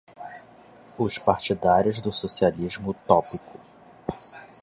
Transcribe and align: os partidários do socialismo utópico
os 0.97 1.19
partidários 1.19 2.01
do 2.01 2.11
socialismo 2.11 2.89
utópico 2.89 3.59